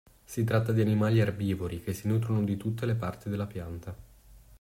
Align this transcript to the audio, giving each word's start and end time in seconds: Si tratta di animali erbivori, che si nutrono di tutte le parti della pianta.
Si 0.23 0.43
tratta 0.43 0.71
di 0.71 0.81
animali 0.81 1.19
erbivori, 1.19 1.79
che 1.79 1.93
si 1.93 2.07
nutrono 2.07 2.41
di 2.43 2.57
tutte 2.57 2.87
le 2.87 2.95
parti 2.95 3.29
della 3.29 3.45
pianta. 3.45 3.95